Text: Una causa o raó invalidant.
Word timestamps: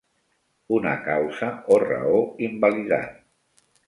Una 0.77 0.93
causa 1.07 1.49
o 1.75 1.77
raó 1.83 2.23
invalidant. 2.47 3.13